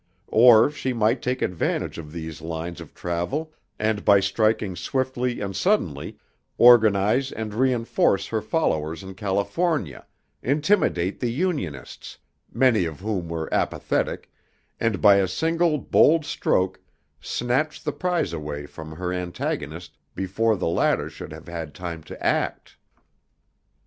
[0.29, 5.55] Or she might take advantage of these lines of travel, and, by striking swiftly and
[5.55, 6.17] suddenly,
[6.57, 10.07] organize and reinforce her followers in California,
[10.41, 12.17] intimidate the Unionists,
[12.51, 14.31] many of whom were apathetic,
[14.79, 16.81] and by a single bold stroke
[17.19, 22.19] snatch the prize away from her antagonist before the latter should have had time to
[22.25, 22.75] act.